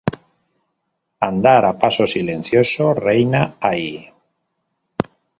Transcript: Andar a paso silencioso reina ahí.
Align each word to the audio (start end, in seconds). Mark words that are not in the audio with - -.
Andar 1.29 1.63
a 1.71 1.73
paso 1.83 2.05
silencioso 2.15 2.85
reina 3.07 3.41
ahí. 3.69 3.93